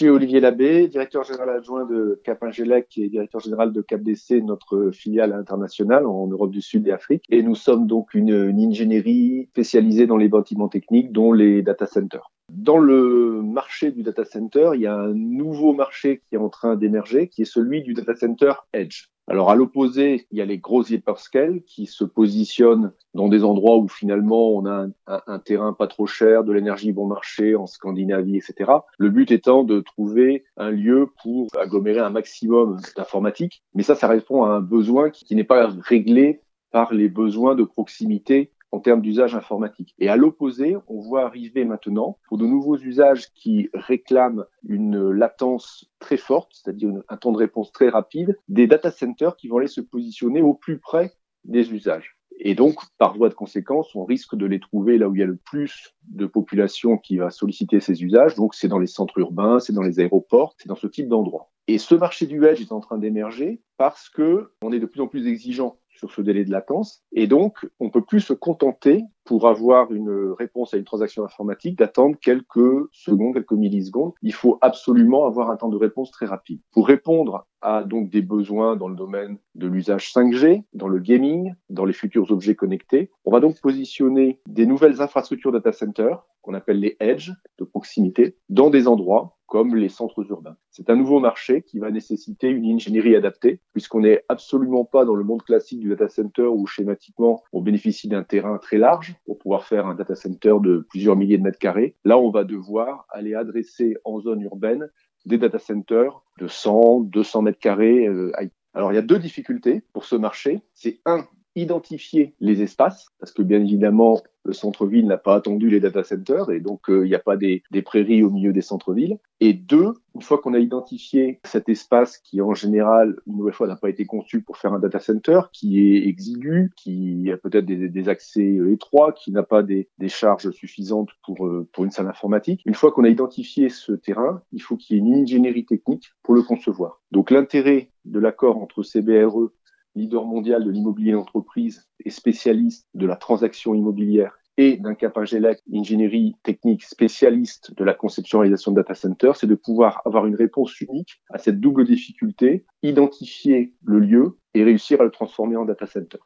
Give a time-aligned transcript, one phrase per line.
[0.00, 4.92] suis Olivier Labbé, directeur général adjoint de Cap Ingelec et directeur général de CapDC, notre
[4.92, 7.22] filiale internationale en Europe du Sud et Afrique.
[7.28, 12.30] Et nous sommes donc une ingénierie spécialisée dans les bâtiments techniques, dont les data centers.
[12.50, 16.48] Dans le marché du data center, il y a un nouveau marché qui est en
[16.48, 19.08] train d'émerger, qui est celui du data center edge.
[19.30, 23.78] Alors à l'opposé, il y a les gros hyperscale qui se positionnent dans des endroits
[23.78, 28.38] où finalement on a un, terrain pas trop cher, de l'énergie bon marché en Scandinavie,
[28.38, 28.72] etc.
[28.98, 33.62] Le but étant de trouver un lieu pour agglomérer un maximum d'informatique.
[33.72, 36.40] Mais ça, ça répond à un besoin qui n'est pas réglé
[36.72, 39.94] par les besoins de proximité en termes d'usage informatique.
[39.98, 45.90] Et à l'opposé, on voit arriver maintenant, pour de nouveaux usages qui réclament une latence
[45.98, 49.66] très forte, c'est-à-dire un temps de réponse très rapide, des data centers qui vont aller
[49.66, 51.12] se positionner au plus près
[51.44, 52.16] des usages.
[52.42, 55.22] Et donc, par voie de conséquence, on risque de les trouver là où il y
[55.22, 58.34] a le plus de population qui va solliciter ces usages.
[58.34, 61.50] Donc, c'est dans les centres urbains, c'est dans les aéroports, c'est dans ce type d'endroits.
[61.68, 65.02] Et ce marché du edge est en train d'émerger parce que on est de plus
[65.02, 67.02] en plus exigeant sur ce délai de latence.
[67.12, 71.78] Et donc, on peut plus se contenter, pour avoir une réponse à une transaction informatique,
[71.78, 74.10] d'attendre quelques secondes, quelques millisecondes.
[74.22, 76.58] Il faut absolument avoir un temps de réponse très rapide.
[76.72, 81.54] Pour répondre à donc des besoins dans le domaine de l'usage 5G, dans le gaming,
[81.68, 86.54] dans les futurs objets connectés, on va donc positionner des nouvelles infrastructures data center qu'on
[86.54, 90.56] appelle les edge de proximité dans des endroits comme les centres urbains.
[90.70, 95.16] C'est un nouveau marché qui va nécessiter une ingénierie adaptée, puisqu'on n'est absolument pas dans
[95.16, 99.38] le monde classique du data center où schématiquement on bénéficie d'un terrain très large pour
[99.38, 101.96] pouvoir faire un data center de plusieurs milliers de mètres carrés.
[102.04, 104.88] Là, on va devoir aller adresser en zone urbaine
[105.26, 108.06] des data centers de 100, 200 mètres carrés.
[108.06, 108.32] Euh,
[108.74, 110.62] Alors, il y a deux difficultés pour ce marché.
[110.74, 115.80] C'est un, identifier les espaces, parce que bien évidemment, le centre-ville n'a pas attendu les
[115.80, 118.62] data centers et donc euh, il n'y a pas des, des, prairies au milieu des
[118.62, 119.18] centres-villes.
[119.40, 123.66] Et deux, une fois qu'on a identifié cet espace qui en général, une nouvelle fois,
[123.66, 127.64] n'a pas été conçu pour faire un data center, qui est exigu, qui a peut-être
[127.64, 131.90] des, des, accès étroits, qui n'a pas des, des, charges suffisantes pour, euh, pour une
[131.90, 135.22] salle informatique, une fois qu'on a identifié ce terrain, il faut qu'il y ait une
[135.22, 137.00] ingénierie technique pour le concevoir.
[137.10, 139.50] Donc l'intérêt de l'accord entre CBRE
[139.94, 146.34] leader mondial de l'immobilier d'entreprise et spécialiste de la transaction immobilière et d'un Capingelec, ingénierie
[146.42, 151.22] technique spécialiste de la conception-réalisation de data center, c'est de pouvoir avoir une réponse unique
[151.30, 156.18] à cette double difficulté, identifier le lieu et réussir à le transformer en data center.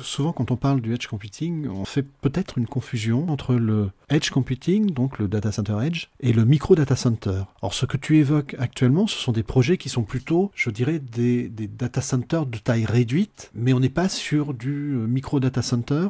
[0.00, 4.30] Souvent, quand on parle du edge computing, on fait peut-être une confusion entre le edge
[4.30, 7.42] computing, donc le data center edge, et le micro data center.
[7.60, 10.98] Or, ce que tu évoques actuellement, ce sont des projets qui sont plutôt, je dirais,
[10.98, 16.08] des, data centers de taille réduite, mais on n'est pas sur du micro data center.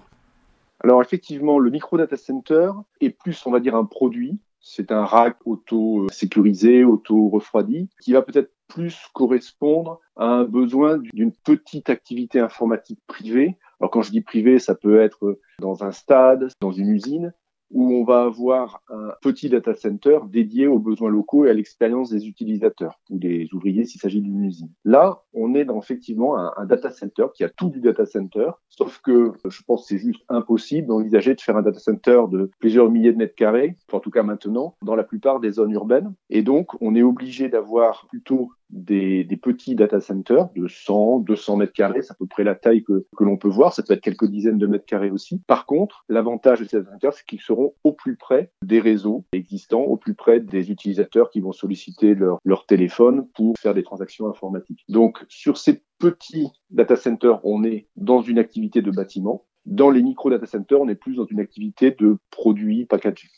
[0.85, 2.71] Alors, effectivement, le micro data center
[3.01, 4.39] est plus, on va dire, un produit.
[4.61, 11.91] C'est un rack auto-sécurisé, auto-refroidi, qui va peut-être plus correspondre à un besoin d'une petite
[11.91, 13.59] activité informatique privée.
[13.81, 17.35] Alors quand je dis privé, ça peut être dans un stade, dans une usine,
[17.73, 22.11] où on va avoir un petit data center dédié aux besoins locaux et à l'expérience
[22.11, 24.71] des utilisateurs ou des ouvriers s'il s'agit d'une usine.
[24.85, 28.51] Là, on est dans effectivement un, un, data center qui a tout du data center,
[28.69, 32.51] sauf que je pense que c'est juste impossible d'envisager de faire un data center de
[32.59, 36.15] plusieurs milliers de mètres carrés, en tout cas maintenant, dans la plupart des zones urbaines.
[36.29, 41.57] Et donc, on est obligé d'avoir plutôt des, des, petits data centers de 100, 200
[41.57, 43.93] mètres carrés, c'est à peu près la taille que, que l'on peut voir, ça peut
[43.95, 45.41] être quelques dizaines de mètres carrés aussi.
[45.47, 49.25] Par contre, l'avantage de ces data centers, c'est qu'ils seront au plus près des réseaux
[49.33, 53.83] existants, au plus près des utilisateurs qui vont solliciter leur, leur téléphone pour faire des
[53.83, 54.85] transactions informatiques.
[54.89, 59.45] Donc, sur ces petits data centers, on est dans une activité de bâtiment.
[59.67, 63.29] Dans les micro data centers, on est plus dans une activité de produits packagés.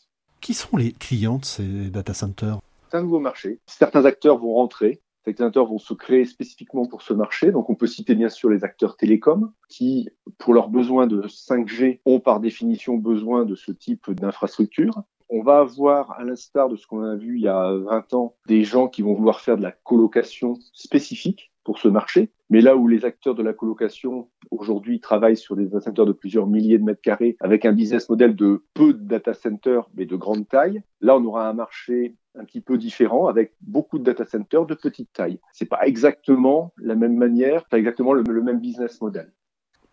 [0.40, 2.58] Qui sont les clients de ces data centers?
[2.90, 3.60] C'est un nouveau marché.
[3.66, 7.50] Certains acteurs vont rentrer ces acteurs vont se créer spécifiquement pour ce marché.
[7.50, 12.00] Donc, on peut citer bien sûr les acteurs télécoms qui, pour leurs besoins de 5G,
[12.04, 15.02] ont par définition besoin de ce type d'infrastructure.
[15.30, 18.36] On va avoir, à l'instar de ce qu'on a vu il y a 20 ans,
[18.46, 22.30] des gens qui vont vouloir faire de la colocation spécifique pour ce marché.
[22.50, 26.12] Mais là où les acteurs de la colocation aujourd'hui travaillent sur des data centers de
[26.12, 30.04] plusieurs milliers de mètres carrés avec un business model de peu de data centers mais
[30.04, 34.04] de grande taille, là on aura un marché un petit peu différent avec beaucoup de
[34.04, 35.38] data centers de petite taille.
[35.52, 39.32] C'est pas exactement la même manière, pas exactement le, le même business model.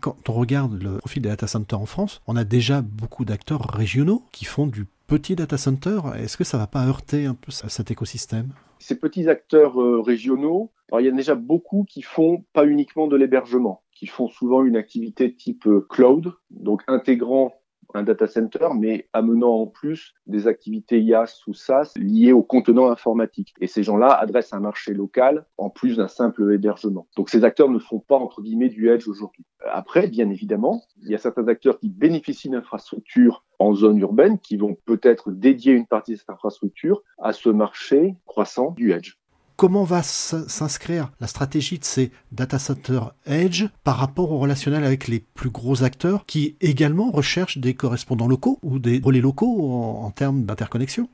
[0.02, 3.62] Quand on regarde le profil des data centers en France, on a déjà beaucoup d'acteurs
[3.62, 6.00] régionaux qui font du petit data center.
[6.18, 8.50] Est-ce que ça va pas heurter un peu cet écosystème?
[8.80, 13.08] Ces petits acteurs euh, régionaux, alors il y a déjà beaucoup qui font pas uniquement
[13.08, 17.54] de l'hébergement, qui font souvent une activité type euh, cloud, donc intégrant
[17.96, 22.90] un data center, mais amenant en plus des activités IaaS ou SaaS liées au contenant
[22.90, 23.54] informatique.
[23.60, 27.08] Et ces gens-là adressent un marché local en plus d'un simple hébergement.
[27.16, 29.46] Donc ces acteurs ne font pas, entre guillemets, du edge aujourd'hui.
[29.72, 34.58] Après, bien évidemment, il y a certains acteurs qui bénéficient d'infrastructures en zone urbaine qui
[34.58, 39.21] vont peut-être dédier une partie de cette infrastructure à ce marché croissant du edge
[39.62, 45.08] comment va s'inscrire la stratégie de ces data centers edge par rapport au relationnel avec
[45.08, 50.10] les plus gros acteurs qui également recherchent des correspondants locaux ou des relais locaux en,
[50.10, 51.08] termes d'interconnexion?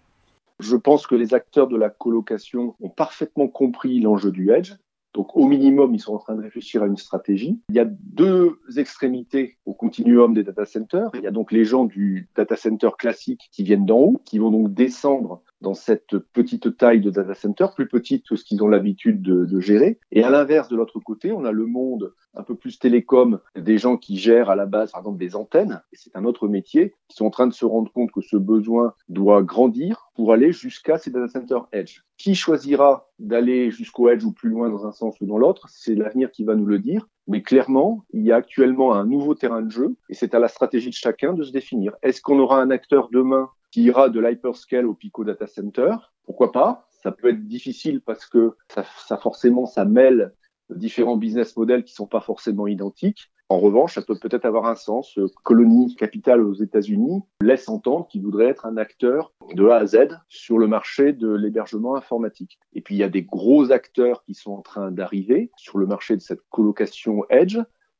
[0.62, 4.76] Je pense que les acteurs de la colocation ont parfaitement compris l'enjeu du edge.
[5.14, 7.60] Donc au minimum, ils sont en train de réfléchir à une stratégie.
[7.68, 11.10] Il y a deux extrémités au continuum des data centers.
[11.16, 14.40] Il y a donc les gens du data center classique qui viennent d'en haut, qui
[14.40, 18.64] vont donc descendre dans cette petite taille de data center, plus petite que ce qu'ils
[18.64, 20.00] ont l'habitude de, de, gérer.
[20.12, 23.78] Et à l'inverse, de l'autre côté, on a le monde un peu plus télécom, des
[23.78, 26.94] gens qui gèrent à la base, par exemple, des antennes, et c'est un autre métier,
[27.08, 30.52] qui sont en train de se rendre compte que ce besoin doit grandir pour aller
[30.52, 32.02] jusqu'à ces data centers edge.
[32.18, 35.96] Qui choisira d'aller jusqu'au edge ou plus loin dans un sens ou dans l'autre, c'est
[35.96, 37.08] l'avenir qui va nous le dire.
[37.28, 40.48] Mais clairement, il y a actuellement un nouveau terrain de jeu et c'est à la
[40.48, 41.94] stratégie de chacun de se définir.
[42.02, 45.96] Est-ce qu'on aura un acteur demain qui ira de l'hyperscale au Pico Data Center.
[46.26, 46.88] Pourquoi pas?
[47.04, 50.34] Ça peut être difficile parce que ça, ça forcément, ça mêle
[50.70, 53.32] différents business models qui sont pas forcément identiques.
[53.50, 55.18] En revanche, ça peut peut-être avoir un sens.
[55.44, 60.20] Colonie Capital aux États-Unis laisse entendre qu'il voudrait être un acteur de A à Z
[60.28, 62.60] sur le marché de l'hébergement informatique.
[62.74, 65.86] Et puis il y a des gros acteurs qui sont en train d'arriver sur le
[65.86, 67.58] marché de cette colocation Edge.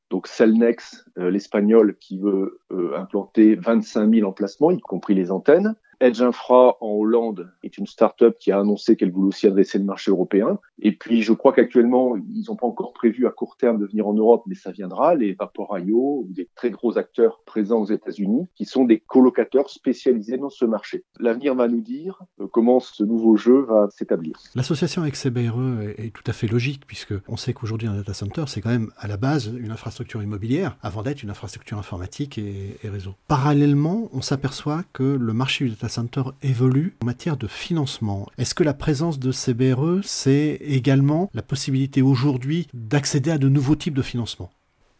[0.10, 5.76] Donc Cellnex, euh, l'espagnol, qui veut euh, implanter 25 000 emplacements, y compris les antennes.
[6.00, 9.84] Edge Infra en Hollande est une start-up qui a annoncé qu'elle voulait aussi adresser le
[9.84, 10.60] marché européen.
[10.80, 14.08] Et puis, je crois qu'actuellement, ils n'ont pas encore prévu à court terme de venir
[14.08, 15.16] en Europe, mais ça viendra.
[15.16, 20.52] Les Vaporaio, des très gros acteurs présents aux États-Unis, qui sont des colocateurs spécialisés dans
[20.52, 21.04] ce marché.
[21.20, 24.38] L'avenir va nous dire euh, comment ce nouveau jeu va s'établir.
[24.54, 28.44] L'association avec CBRE est, tout à fait logique, puisque on sait qu'aujourd'hui, un data center,
[28.48, 32.78] c'est quand même à la base une infrastructure immobilière, avant d'être une infrastructure informatique et,
[32.84, 33.16] et réseau.
[33.28, 38.28] Parallèlement, on s'aperçoit que le marché du data Center évolue en matière de financement.
[38.38, 43.76] Est-ce que la présence de CBRE, c'est également la possibilité aujourd'hui d'accéder à de nouveaux
[43.76, 44.50] types de financement?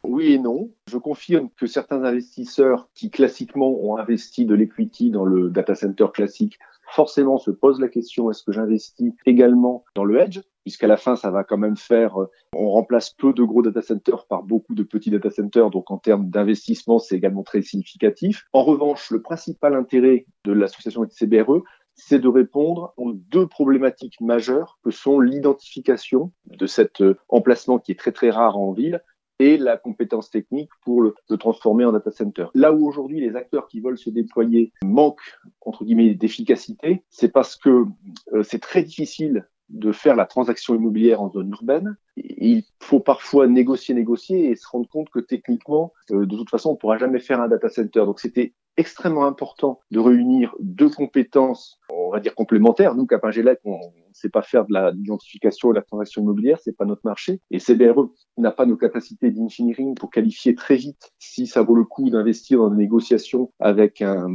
[0.04, 0.70] Oui et non.
[0.90, 6.08] Je confirme que certains investisseurs qui classiquement ont investi de l'equity dans le data center
[6.14, 6.60] classique
[6.90, 11.16] forcément se posent la question est-ce que j'investis également dans le edge puisqu'à la fin,
[11.16, 14.76] ça va quand même faire, euh, on remplace peu de gros data centers par beaucoup
[14.76, 18.44] de petits data centers, donc en termes d'investissement, c'est également très significatif.
[18.52, 21.64] En revanche, le principal intérêt de l'association CBRE,
[21.96, 27.94] c'est de répondre aux deux problématiques majeures que sont l'identification de cet euh, emplacement qui
[27.94, 29.02] est très très rare en ville
[29.40, 32.48] et la compétence technique pour le, transformer en data center.
[32.56, 37.56] Là où aujourd'hui les acteurs qui veulent se déployer manquent entre guillemets d'efficacité, c'est parce
[37.56, 37.86] que
[38.34, 41.98] euh, c'est très difficile de faire la transaction immobilière en zone urbaine.
[42.16, 46.72] Il faut parfois négocier, négocier et se rendre compte que techniquement, euh, de toute façon,
[46.72, 48.06] on pourra jamais faire un data center.
[48.06, 52.96] Donc c'était extrêmement important de réunir deux compétences, on va dire complémentaires.
[52.96, 56.76] Nous, Capingélec, on ne sait pas faire de l'identification et de la transaction immobilière, c'est
[56.76, 57.42] pas notre marché.
[57.52, 61.84] Et CBRE n'a pas nos capacités d'engineering pour qualifier très vite si ça vaut le
[61.84, 64.28] coup d'investir dans des négociations avec un,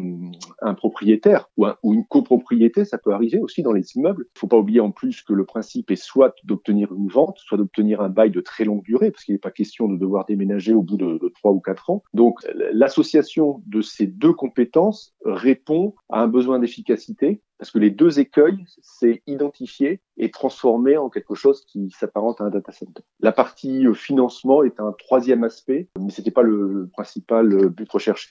[0.61, 2.85] un propriétaire ou, une copropriété.
[2.85, 4.27] Ça peut arriver aussi dans les immeubles.
[4.37, 7.59] Il faut pas oublier en plus que le principe est soit d'obtenir une vente, soit
[7.59, 10.75] d'obtenir un bail de très longue durée, parce qu'il n'est pas question de devoir déménager
[10.75, 12.03] au bout de trois ou quatre ans.
[12.13, 12.41] Donc,
[12.73, 18.65] l'association de ces deux compétences répond à un besoin d'efficacité parce que les deux écueils,
[18.81, 23.03] c'est identifier et transformer en quelque chose qui s'apparente à un data center.
[23.21, 27.69] La partie euh, financement est un troisième aspect, mais ce n'était pas le principal euh,
[27.69, 28.31] but recherché.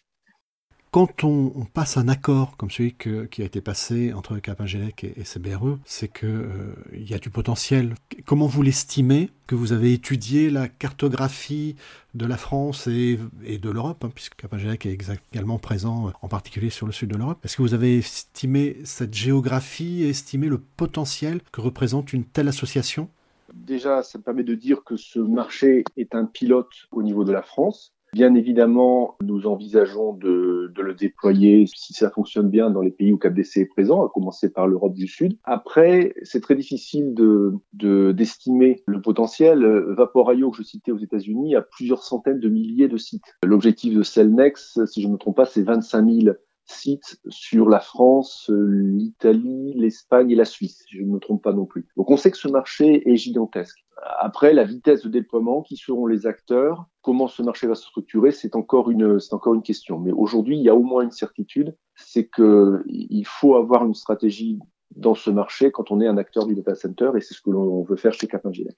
[0.91, 5.23] Quand on, passe un accord comme celui qui a été passé entre Capingelec et, et
[5.23, 7.95] CBRE, c'est qu'il euh, y a du potentiel.
[8.25, 11.77] Comment vous l'estimez que vous avez étudié la cartographie
[12.13, 14.97] de la France et, de l'Europe, hein, puisque Capingelec est
[15.31, 17.39] également présent euh, en particulier sur le sud de l'Europe?
[17.45, 22.49] Est-ce que vous avez estimé cette géographie et estimé le potentiel que représente une telle
[22.49, 23.07] association?
[23.53, 27.31] Déjà, ça me permet de dire que ce marché est un pilote au niveau de
[27.31, 27.93] la France.
[28.13, 33.13] Bien évidemment, nous envisageons de, de, le déployer, si ça fonctionne bien, dans les pays
[33.13, 35.37] où CapDC est présent, à commencer par l'Europe du Sud.
[35.45, 39.65] Après, c'est très difficile de d'estimer le potentiel.
[39.95, 43.37] Vaporaio, que je citais aux États-Unis, a plusieurs centaines de milliers de sites.
[43.45, 46.35] L'objectif de Cellnex, si je ne me trompe pas, c'est 25 000
[46.71, 51.53] sites sur la France, l'Italie, l'Espagne et la Suisse, si je ne me trompe pas
[51.53, 51.87] non plus.
[51.97, 53.83] Donc on sait que ce marché est gigantesque.
[54.19, 58.31] Après, la vitesse de déploiement, qui seront les acteurs, comment ce marché va se structurer,
[58.31, 59.99] c'est encore une, c'est encore une question.
[59.99, 63.93] Mais aujourd'hui, il y a au moins une certitude, c'est que il faut avoir une
[63.93, 64.59] stratégie
[64.95, 67.49] dans ce marché quand on est un acteur du data center et c'est ce que
[67.49, 68.75] l'on veut faire chez Capgemini.